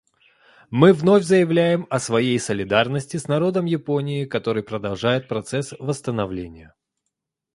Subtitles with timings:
[0.71, 6.73] Мы вновь заявляем о своей солидарности с народом Японии, который продолжает процесс восстановления.